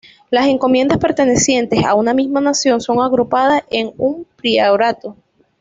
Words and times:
Las 0.31 0.47
Encomiendas 0.47 0.97
pertenecientes 0.97 1.85
a 1.85 1.93
una 1.93 2.15
misma 2.15 2.41
nación 2.41 2.81
son 2.81 3.01
agrupadas 3.03 3.61
en 3.69 3.93
un 3.99 4.25
Priorato. 4.35 5.15